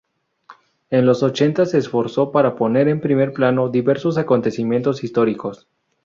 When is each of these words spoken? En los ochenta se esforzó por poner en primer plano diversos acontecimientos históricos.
En 0.89 1.05
los 1.05 1.21
ochenta 1.21 1.67
se 1.67 1.77
esforzó 1.77 2.31
por 2.31 2.55
poner 2.55 2.87
en 2.87 3.01
primer 3.01 3.33
plano 3.33 3.69
diversos 3.69 4.17
acontecimientos 4.17 5.03
históricos. 5.03 5.67